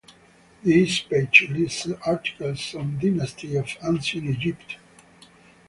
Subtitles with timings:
[0.63, 4.77] This page lists articles on dynasties of Ancient Egypt.